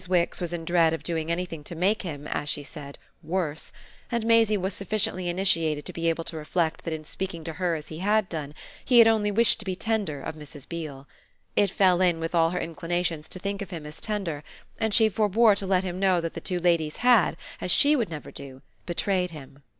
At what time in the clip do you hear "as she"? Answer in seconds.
2.27-2.63, 17.61-17.95